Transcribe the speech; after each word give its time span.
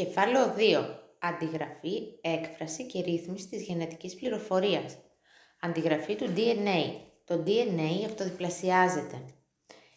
Κεφάλαιο 0.00 0.54
2. 0.56 0.84
Αντιγραφή, 1.18 2.02
έκφραση 2.20 2.86
και 2.86 3.02
ρύθμιση 3.02 3.48
της 3.48 3.62
γενετικής 3.62 4.14
πληροφορίας. 4.14 4.96
Αντιγραφή 5.60 6.16
του 6.16 6.32
DNA. 6.36 6.94
Το 7.24 7.42
DNA 7.46 8.04
αυτοδιπλασιάζεται. 8.04 9.24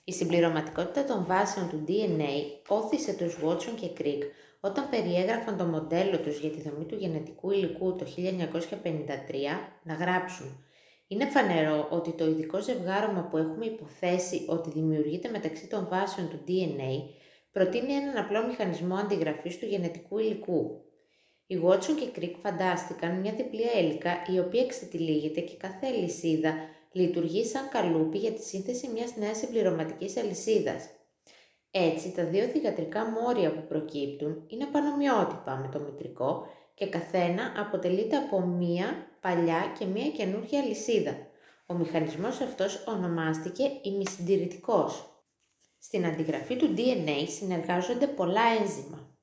Η 0.04 0.14
συμπληρωματικότητα 0.14 1.04
των 1.04 1.26
βάσεων 1.26 1.70
του 1.70 1.84
DNA 1.88 2.62
όθησε 2.68 3.14
τους 3.14 3.38
Watson 3.44 3.76
και 3.80 3.90
Crick 3.98 4.22
όταν 4.60 4.90
περιέγραφαν 4.90 5.58
το 5.58 5.64
μοντέλο 5.64 6.20
τους 6.20 6.40
για 6.40 6.50
τη 6.50 6.62
δομή 6.62 6.86
του 6.86 6.96
γενετικού 6.96 7.52
υλικού 7.52 7.96
το 7.96 8.06
1953 8.06 8.26
να 9.84 9.94
γράψουν 9.94 10.66
«Είναι 11.08 11.26
φανερό 11.26 11.88
ότι 11.92 12.12
το 12.12 12.26
ειδικό 12.26 12.62
ζευγάρωμα 12.62 13.22
που 13.22 13.38
έχουμε 13.38 13.66
υποθέσει 13.66 14.46
ότι 14.48 14.70
δημιουργείται 14.70 15.30
μεταξύ 15.30 15.68
των 15.68 15.88
βάσεων 15.90 16.30
του 16.30 16.40
DNA 16.48 17.22
προτείνει 17.54 17.94
έναν 17.94 18.18
απλό 18.18 18.48
μηχανισμό 18.48 18.96
αντιγραφής 18.96 19.60
του 19.60 19.66
γενετικού 19.66 20.18
υλικού. 20.18 20.82
Οι 21.48 21.60
Watson 21.66 21.96
και 22.00 22.10
Crick 22.16 22.34
φαντάστηκαν 22.42 23.20
μια 23.20 23.34
διπλή 23.34 23.64
έλικα 23.76 24.12
η 24.34 24.40
οποία 24.40 24.62
εξετυλίγεται 24.62 25.42
και 25.42 25.58
κάθε 25.58 25.88
αλυσίδα 25.88 26.54
λειτουργεί 26.92 27.46
σαν 27.46 27.70
καλούπι 27.70 28.18
για 28.18 28.32
τη 28.32 28.44
σύνθεση 28.44 28.90
μιας 28.94 29.16
νέας 29.16 29.38
συμπληρωματικής 29.38 30.18
αλυσίδας. 30.18 30.90
Έτσι, 31.72 32.12
τα 32.12 32.24
δύο 32.24 32.46
θηγατρικά 32.46 33.06
μόρια 33.06 33.54
που 33.54 33.68
προκύπτουν 33.68 34.44
είναι 34.48 34.66
πανομοιότυπα 34.66 35.56
με 35.56 35.70
το 35.74 35.80
μητρικό 35.80 36.48
και 36.74 36.88
καθένα 36.88 37.54
αποτελείται 37.58 38.16
από 38.16 38.42
μία 38.42 39.08
παλιά 39.22 39.74
και 39.80 39.86
μία 39.86 40.10
καινούργια 40.10 40.60
αλυσίδα. 40.60 41.18
Ο 41.66 41.74
μηχανισμός 41.74 42.42
αυτός 42.42 42.84
ονομάστηκε 42.88 43.64
ημισυντηρητικός. 43.82 45.13
Στην 45.86 46.06
αντιγραφή 46.06 46.56
του 46.56 46.74
DNA 46.78 47.26
συνεργάζονται 47.28 48.08
πολλά 48.08 48.42
ένζημα. 48.60 49.18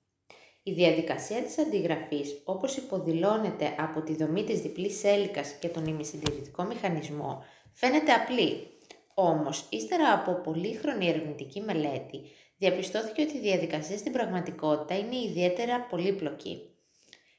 Η 0.63 0.73
διαδικασία 0.73 1.43
της 1.43 1.59
αντιγραφής, 1.59 2.43
όπως 2.45 2.77
υποδηλώνεται 2.77 3.75
από 3.79 4.03
τη 4.03 4.17
δομή 4.17 4.45
της 4.45 4.61
διπλής 4.61 5.05
έλικας 5.05 5.53
και 5.53 5.69
τον 5.69 5.87
ημισυντηρητικό 5.87 6.63
μηχανισμό, 6.63 7.45
φαίνεται 7.73 8.13
απλή. 8.13 8.67
Όμως, 9.15 9.67
ύστερα 9.71 10.13
από 10.13 10.41
πολύχρονη 10.41 11.09
ερευνητική 11.09 11.61
μελέτη, 11.61 12.21
διαπιστώθηκε 12.57 13.23
ότι 13.23 13.37
η 13.37 13.41
διαδικασία 13.41 13.99
στην 13.99 14.13
πραγματικότητα 14.13 14.99
είναι 14.99 15.17
ιδιαίτερα 15.17 15.81
πολύπλοκη. 15.81 16.71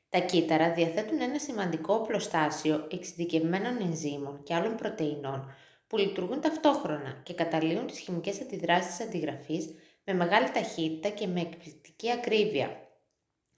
Τα 0.10 0.20
κύτταρα 0.20 0.74
διαθέτουν 0.74 1.22
ένα 1.22 1.40
σημαντικό 1.40 1.94
οπλοστάσιο 1.94 2.88
εξειδικευμένων 2.92 3.82
ενζήμων 3.82 4.44
και 4.44 4.54
άλλων 4.54 4.76
πρωτεϊνών 4.76 5.54
που 5.92 5.98
λειτουργούν 5.98 6.42
ταυτόχρονα 6.42 7.22
και 7.24 7.34
καταλύουν 7.34 7.88
τις 7.88 8.00
χημικές 8.00 8.42
αντιδράσεις 8.42 8.96
της 8.96 9.06
αντιγραφής 9.06 9.74
με 10.06 10.14
μεγάλη 10.14 10.52
ταχύτητα 10.52 11.10
και 11.10 11.28
με 11.28 11.42
εκπληκτική 11.42 12.12
ακρίβεια. 12.12 12.88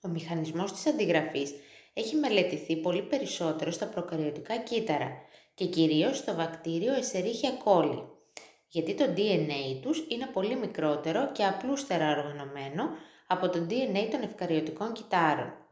Ο 0.02 0.08
μηχανισμός 0.08 0.72
της 0.72 0.88
αντιγραφής 0.88 1.54
έχει 1.94 2.16
μελετηθεί 2.16 2.76
πολύ 2.76 3.02
περισσότερο 3.02 3.72
στα 3.72 3.86
προκαριωτικά 3.86 4.58
κύτταρα 4.58 5.12
και 5.54 5.66
κυρίως 5.66 6.18
στο 6.18 6.36
βακτήριο 6.36 6.94
Escherichia 6.94 7.68
coli, 7.68 8.04
γιατί 8.68 8.94
το 8.94 9.06
DNA 9.18 9.80
τους 9.82 10.06
είναι 10.10 10.30
πολύ 10.34 10.56
μικρότερο 10.56 11.32
και 11.32 11.44
απλούστερα 11.44 12.10
οργανωμένο 12.10 12.90
από 13.28 13.50
το 13.50 13.66
DNA 13.70 14.08
των 14.12 14.22
ευκαριωτικών 14.22 14.94
κυτάρων. 14.94 15.63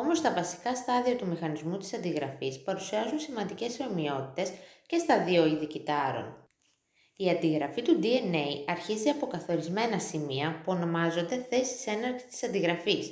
Όμως 0.00 0.20
τα 0.20 0.32
βασικά 0.32 0.76
στάδια 0.76 1.16
του 1.16 1.26
μηχανισμού 1.26 1.76
της 1.76 1.94
αντιγραφής 1.94 2.62
παρουσιάζουν 2.62 3.18
σημαντικές 3.18 3.80
ομοιότητες 3.90 4.52
και 4.86 4.98
στα 4.98 5.24
δύο 5.24 5.46
είδη 5.46 5.66
κυτάρων. 5.66 6.48
Η 7.16 7.30
αντιγραφή 7.30 7.82
του 7.82 8.00
DNA 8.02 8.64
αρχίζει 8.66 9.08
από 9.08 9.26
καθορισμένα 9.26 9.98
σημεία 9.98 10.60
που 10.64 10.72
ονομάζονται 10.72 11.46
θέσεις 11.50 11.86
έναρξης 11.86 12.28
της 12.28 12.42
αντιγραφής. 12.44 13.10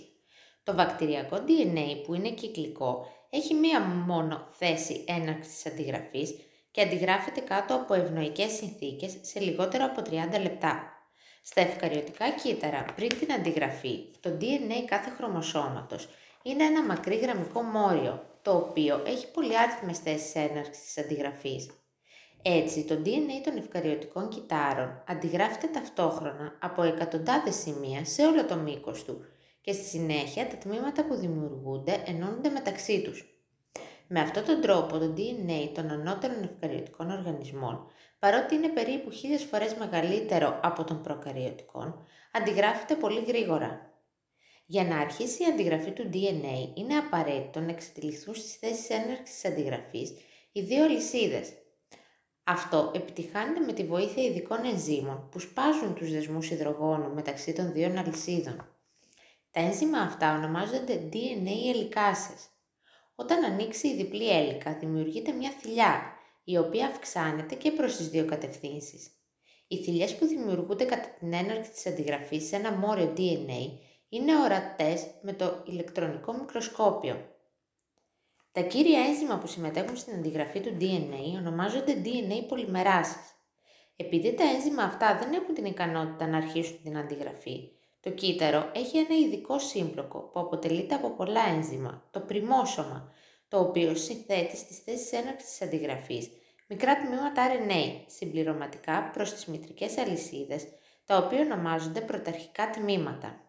Το 0.62 0.74
βακτηριακό 0.74 1.36
DNA 1.36 2.02
που 2.04 2.14
είναι 2.14 2.30
κυκλικό 2.30 3.06
έχει 3.30 3.54
μία 3.54 3.80
μόνο 3.80 4.46
θέση 4.58 5.04
έναρξης 5.06 5.54
της 5.54 5.72
αντιγραφής 5.72 6.34
και 6.70 6.80
αντιγράφεται 6.80 7.40
κάτω 7.40 7.74
από 7.74 7.94
ευνοϊκές 7.94 8.52
συνθήκες 8.52 9.16
σε 9.20 9.40
λιγότερο 9.40 9.84
από 9.84 10.02
30 10.10 10.40
λεπτά. 10.42 10.90
Στα 11.42 11.60
ευκαριωτικά 11.60 12.30
κύτταρα 12.30 12.84
πριν 12.96 13.18
την 13.18 13.32
αντιγραφή, 13.32 13.98
το 14.20 14.36
DNA 14.40 14.84
κάθε 14.86 15.10
χρωμοσώματος 15.10 16.08
είναι 16.46 16.64
ένα 16.64 16.84
μακρύ 16.84 17.16
γραμμικό 17.16 17.62
μόριο, 17.62 18.24
το 18.42 18.56
οποίο 18.56 19.02
έχει 19.06 19.30
πολυάριθμες 19.30 19.98
θέσεις 19.98 20.34
έναρξης 20.34 20.84
της 20.84 20.98
αντιγραφής. 20.98 21.70
Έτσι, 22.42 22.84
το 22.84 22.94
DNA 23.04 23.40
των 23.44 23.56
ευκαριωτικών 23.56 24.28
κυτάρων 24.28 25.02
αντιγράφεται 25.08 25.66
ταυτόχρονα 25.66 26.58
από 26.60 26.82
εκατοντάδες 26.82 27.54
σημεία 27.54 28.04
σε 28.04 28.26
όλο 28.26 28.44
το 28.44 28.56
μήκος 28.56 29.04
του 29.04 29.24
και 29.60 29.72
στη 29.72 29.84
συνέχεια 29.84 30.46
τα 30.46 30.56
τμήματα 30.56 31.04
που 31.04 31.14
δημιουργούνται 31.14 32.02
ενώνονται 32.06 32.48
μεταξύ 32.48 33.02
τους. 33.02 33.40
Με 34.08 34.20
αυτόν 34.20 34.44
τον 34.44 34.60
τρόπο 34.60 34.98
το 34.98 35.14
DNA 35.16 35.70
των 35.74 35.90
ανώτερων 35.90 36.42
ευκαριωτικών 36.42 37.10
οργανισμών, 37.10 37.86
παρότι 38.18 38.54
είναι 38.54 38.68
περίπου 38.68 39.10
χίλιες 39.10 39.44
φορές 39.44 39.74
μεγαλύτερο 39.74 40.60
από 40.62 40.84
των 40.84 41.02
προκαριωτικών, 41.02 42.06
αντιγράφεται 42.32 42.94
πολύ 42.94 43.24
γρήγορα. 43.26 43.95
Για 44.66 44.84
να 44.84 44.98
αρχίσει 44.98 45.42
η 45.42 45.46
αντιγραφή 45.46 45.90
του 45.90 46.10
DNA 46.12 46.70
είναι 46.74 46.96
απαραίτητο 46.96 47.60
να 47.60 47.70
εξετυλιχθούν 47.70 48.34
στις 48.34 48.56
θέσεις 48.56 48.88
έναρξης 48.88 49.40
της 49.40 49.44
αντιγραφής 49.44 50.12
οι 50.52 50.60
δύο 50.60 50.84
αλυσίδες. 50.84 51.52
Αυτό 52.44 52.92
επιτυχάνεται 52.94 53.60
με 53.60 53.72
τη 53.72 53.84
βοήθεια 53.84 54.22
ειδικών 54.22 54.64
ενζήμων 54.64 55.28
που 55.30 55.38
σπάζουν 55.38 55.94
τους 55.94 56.10
δεσμούς 56.10 56.50
υδρογόνου 56.50 57.14
μεταξύ 57.14 57.52
των 57.52 57.72
δύο 57.72 57.94
αλυσίδων. 57.98 58.76
Τα 59.50 59.60
ένζημα 59.60 59.98
αυτά 59.98 60.34
ονομάζονται 60.36 61.08
DNA 61.12 61.74
ελικάσες. 61.74 62.48
Όταν 63.14 63.44
ανοίξει 63.44 63.88
η 63.88 63.96
διπλή 63.96 64.30
έλικα 64.30 64.74
δημιουργείται 64.74 65.32
μια 65.32 65.50
θηλιά, 65.50 66.16
η 66.44 66.56
οποία 66.56 66.86
αυξάνεται 66.86 67.54
και 67.54 67.70
προς 67.70 67.96
τις 67.96 68.08
δύο 68.08 68.24
κατευθύνσεις. 68.24 69.10
Οι 69.68 69.76
θηλιές 69.76 70.16
που 70.16 70.26
δημιουργούνται 70.26 70.84
κατά 70.84 71.08
την 71.18 71.32
έναρξη 71.32 71.70
της 71.70 71.86
αντιγραφής 71.86 72.46
σε 72.46 72.56
ένα 72.56 72.72
μόριο 72.72 73.12
DNA 73.16 73.78
είναι 74.16 74.40
ορατές 74.40 75.06
με 75.20 75.32
το 75.32 75.62
ηλεκτρονικό 75.66 76.32
μικροσκόπιο. 76.32 77.34
Τα 78.52 78.60
κύρια 78.60 79.00
ένζημα 79.00 79.38
που 79.38 79.46
συμμετέχουν 79.46 79.96
στην 79.96 80.14
αντιγραφή 80.14 80.60
του 80.60 80.76
DNA 80.80 81.38
ονομάζονται 81.38 82.02
DNA 82.04 82.46
πολυμεράσεις. 82.48 83.34
Επειδή 83.96 84.34
τα 84.34 84.44
ένζημα 84.44 84.82
αυτά 84.82 85.18
δεν 85.18 85.32
έχουν 85.32 85.54
την 85.54 85.64
ικανότητα 85.64 86.26
να 86.26 86.36
αρχίσουν 86.36 86.82
την 86.82 86.98
αντιγραφή, 86.98 87.70
το 88.00 88.10
κύτταρο 88.10 88.70
έχει 88.74 88.98
ένα 88.98 89.16
ειδικό 89.16 89.58
σύμπλοκο 89.58 90.18
που 90.18 90.40
αποτελείται 90.40 90.94
από 90.94 91.10
πολλά 91.10 91.40
ένζημα, 91.48 92.08
το 92.10 92.20
πριμόσωμα, 92.20 93.12
το 93.48 93.60
οποίο 93.60 93.94
συνθέτει 93.94 94.56
στις 94.56 94.78
θέσεις 94.78 95.12
έναρξης 95.12 95.48
της 95.48 95.62
αντιγραφής 95.62 96.30
μικρά 96.68 96.96
τμήματα 96.96 97.46
RNA 97.48 98.02
συμπληρωματικά 98.06 99.10
προς 99.12 99.32
τις 99.32 99.46
μητρικές 99.46 99.98
αλυσίδες, 99.98 100.66
τα 101.04 101.16
οποία 101.16 101.40
ονομάζονται 101.40 102.00
πρωταρχικά 102.00 102.70
τμήματα. 102.70 103.45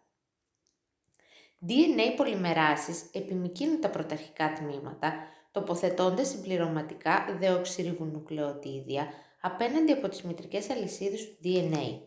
DNA 1.67 2.13
πολυμεράσεις 2.15 3.09
επιμικίνουν 3.11 3.81
τα 3.81 3.89
πρωταρχικά 3.89 4.53
τμήματα, 4.53 5.13
τοποθετώντας 5.51 6.27
συμπληρωματικά 6.27 7.37
δεοξυριβονουκλεοτίδια 7.39 9.07
απέναντι 9.41 9.91
από 9.91 10.09
τις 10.09 10.21
μητρικές 10.21 10.69
αλυσίδες 10.69 11.25
του 11.25 11.37
DNA. 11.43 11.99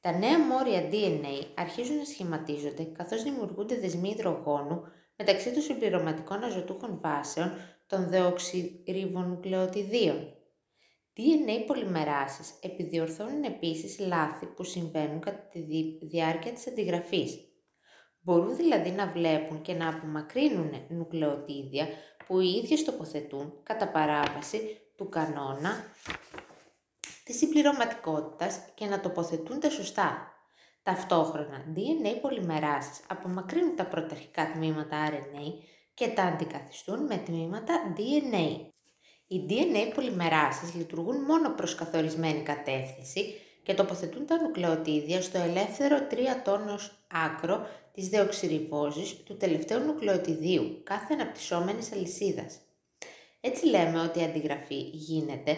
Τα 0.00 0.18
νέα 0.18 0.38
μόρια 0.38 0.88
DNA 0.90 1.46
αρχίζουν 1.54 1.96
να 1.96 2.04
σχηματίζονται 2.04 2.82
καθώς 2.82 3.22
δημιουργούνται 3.22 3.80
δεσμοί 3.80 4.08
υδρογόνου 4.08 4.82
μεταξύ 5.16 5.52
των 5.52 5.62
συμπληρωματικών 5.62 6.44
αζωτούχων 6.44 6.98
βάσεων 7.02 7.52
των 7.86 8.08
δεοξυριβονουκλεοτιδίων. 8.08 10.32
DNA 11.16 11.64
πολυμεράσεις 11.66 12.58
επιδιορθώνουν 12.62 13.42
επίσης 13.42 13.98
λάθη 13.98 14.46
που 14.46 14.64
συμβαίνουν 14.64 15.20
κατά 15.20 15.48
τη 15.52 15.60
διάρκεια 16.02 16.52
της 16.52 16.66
αντιγραφής. 16.66 17.47
Μπορούν 18.28 18.56
δηλαδή 18.56 18.90
να 18.90 19.06
βλέπουν 19.06 19.62
και 19.62 19.74
να 19.74 19.88
απομακρύνουν 19.88 20.70
νουκλεοτίδια 20.88 21.86
που 22.26 22.40
οι 22.40 22.48
ίδιες 22.48 22.84
τοποθετούν 22.84 23.52
κατά 23.62 23.88
παράβαση 23.88 24.78
του 24.96 25.08
κανόνα 25.08 25.84
της 27.24 27.36
συμπληρωματικότητας 27.36 28.60
και 28.74 28.86
να 28.86 29.00
τοποθετούν 29.00 29.60
τα 29.60 29.70
σωστά. 29.70 30.32
Ταυτόχρονα, 30.82 31.64
DNA 31.76 32.20
πολυμεράσεις 32.20 33.00
απομακρύνουν 33.08 33.76
τα 33.76 33.86
πρωταρχικά 33.86 34.50
τμήματα 34.52 35.10
RNA 35.10 35.52
και 35.94 36.08
τα 36.08 36.22
αντικαθιστούν 36.22 37.04
με 37.04 37.16
τμήματα 37.16 37.94
DNA. 37.96 38.70
Οι 39.26 39.46
DNA 39.48 39.94
πολυμεράσεις 39.94 40.74
λειτουργούν 40.74 41.24
μόνο 41.24 41.50
προς 41.50 41.74
καθορισμένη 41.74 42.42
κατεύθυνση 42.42 43.34
και 43.68 43.74
τοποθετούν 43.74 44.26
τα 44.26 44.42
νουκλεοτίδια 44.42 45.22
στο 45.22 45.38
ελεύθερο 45.38 46.06
3 46.10 46.14
τόνος 46.44 46.92
άκρο 47.26 47.66
της 47.92 48.08
δεοξυριβόζης 48.08 49.16
του 49.16 49.36
τελευταίου 49.36 49.78
νουκλεοτιδίου 49.78 50.80
κάθε 50.84 51.14
αναπτυσσόμενης 51.14 51.92
αλυσίδας. 51.92 52.58
Έτσι 53.40 53.66
λέμε 53.66 54.00
ότι 54.00 54.18
η 54.18 54.22
αντιγραφή 54.22 54.74
γίνεται 54.74 55.56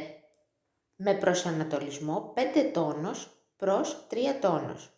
με 0.97 1.15
προσανατολισμό 1.15 2.33
5 2.37 2.71
τόνος 2.73 3.29
προς 3.57 4.07
3 4.11 4.17
τόνος. 4.41 4.91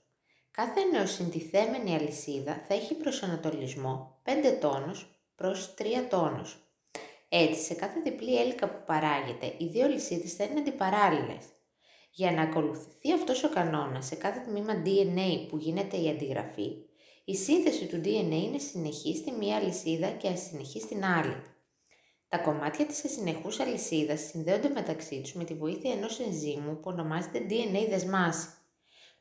Κάθε 0.51 0.85
νεοσυντηθέμενη 0.85 1.95
αλυσίδα 1.95 2.65
θα 2.69 2.75
έχει 2.75 2.95
προσανατολισμό 2.95 4.21
5 4.25 4.59
τόνους 4.61 5.07
προς 5.35 5.75
3 5.75 6.07
τόνους. 6.11 6.57
Έτσι, 7.29 7.63
σε 7.63 7.75
κάθε 7.75 8.01
διπλή 8.01 8.41
έλικα 8.41 8.69
που 8.69 8.83
παράγεται, 8.87 9.55
οι 9.59 9.67
δύο 9.67 9.89
λυσίδες 9.89 10.35
θα 10.35 10.45
είναι 10.45 10.61
αντιπαράλληλες. 10.61 11.45
Για 12.15 12.33
να 12.33 12.43
ακολουθηθεί 12.43 13.13
αυτός 13.13 13.45
ο 13.45 13.49
κανόνας 13.49 14.07
σε 14.07 14.15
κάθε 14.15 14.41
τμήμα 14.41 14.83
DNA 14.87 15.47
που 15.49 15.57
γίνεται 15.57 15.97
η 15.97 16.09
αντιγραφή, 16.09 16.77
η 17.25 17.37
σύνθεση 17.37 17.87
του 17.87 18.01
DNA 18.05 18.43
είναι 18.45 18.59
συνεχή 18.59 19.17
στη 19.17 19.33
μία 19.33 19.57
αλυσίδα 19.57 20.11
και 20.11 20.29
ασυνεχή 20.29 20.81
στην 20.81 21.05
άλλη. 21.05 21.43
Τα 22.29 22.39
κομμάτια 22.39 22.87
της 22.87 23.05
ασυνεχούς 23.05 23.61
αλυσίδας 23.61 24.21
συνδέονται 24.21 24.69
μεταξύ 24.69 25.21
τους 25.21 25.33
με 25.33 25.45
τη 25.45 25.55
βοήθεια 25.55 25.93
ενός 25.93 26.21
ενζήμου 26.21 26.75
που 26.75 26.91
ονομάζεται 26.91 27.47
DNA 27.51 27.87
δεσμάση. 27.89 28.49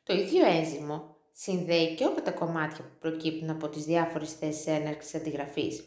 Το 0.02 0.14
ίδιο 0.14 0.46
ένζυμο 0.46 1.16
συνδέει 1.32 1.94
και 1.94 2.04
όλα 2.04 2.22
τα 2.22 2.30
κομμάτια 2.30 2.84
που 2.84 2.98
προκύπτουν 2.98 3.50
από 3.50 3.68
τις 3.68 3.84
διάφορες 3.84 4.32
θέσεις 4.32 4.66
έναρξης 4.66 5.14
αντιγραφής. 5.14 5.84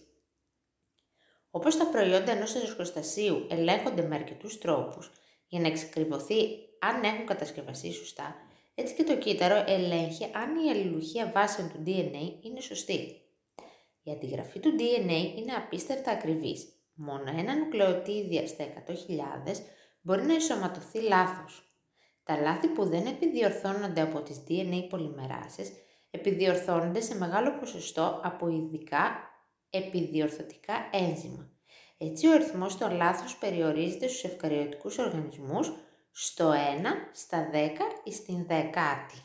Όπως 1.52 1.78
τα 1.78 1.86
προϊόντα 1.86 2.32
ενός 2.32 2.56
εργοστασίου 2.56 3.48
ελέγχονται 3.50 4.02
με 4.02 4.16
αρκετούς 4.16 4.58
τρόπους 4.58 5.12
για 5.48 5.60
να 5.60 5.68
εξακριβωθεί 5.68 6.36
αν 6.86 7.04
έχουν 7.04 7.26
κατασκευαστεί 7.26 7.92
σωστά, 7.92 8.36
έτσι 8.76 8.96
και 8.96 9.04
το 9.04 9.18
κύτταρο 9.18 9.64
ελέγχει 9.68 10.24
αν 10.24 10.66
η 10.66 10.70
αλληλουχία 10.70 11.32
βάσεων 11.36 11.70
του 11.70 11.84
DNA 11.86 12.46
είναι 12.46 12.60
σωστή. 12.60 13.22
Η 14.04 14.12
αντιγραφή 14.12 14.60
του 14.60 14.76
DNA 14.80 15.38
είναι 15.38 15.54
απίστευτα 15.58 16.12
ακριβής. 16.12 16.68
Μόνο 16.94 17.34
ένα 17.38 17.56
νουκλεοτίδια 17.56 18.48
στα 18.48 18.64
100.000 18.64 18.94
μπορεί 20.02 20.22
να 20.22 20.34
ενσωματωθεί 20.34 21.00
λάθος. 21.00 21.64
Τα 22.24 22.38
λάθη 22.38 22.68
που 22.68 22.86
δεν 22.86 23.06
επιδιορθώνονται 23.06 24.02
από 24.02 24.22
τις 24.22 24.44
DNA 24.48 24.88
πολυμεράσεις 24.90 25.72
επιδιορθώνονται 26.12 27.02
σε 27.02 27.18
μεγάλο 27.18 27.52
ποσοστό 27.60 28.20
από 28.24 28.48
ειδικά 28.48 29.18
επιδιορθωτικά 29.70 30.74
ένζημα. 30.92 31.50
Έτσι 31.98 32.28
ο 32.28 32.32
αριθμός 32.32 32.78
των 32.78 32.96
λάθος 32.96 33.38
περιορίζεται 33.38 34.08
στους 34.08 34.24
ευκαριωτικούς 34.24 34.98
οργανισμούς 34.98 35.72
στο 36.18 36.52
1 36.52 36.56
στα 37.12 37.50
10 37.54 37.56
ή 38.04 38.14
στην 38.14 38.46
δεκάτη. 38.48 39.22